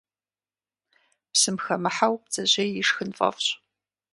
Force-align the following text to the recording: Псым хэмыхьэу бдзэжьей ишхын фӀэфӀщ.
Псым 1.31 1.57
хэмыхьэу 1.63 2.15
бдзэжьей 2.23 2.71
ишхын 2.81 3.09
фӀэфӀщ. 3.17 3.47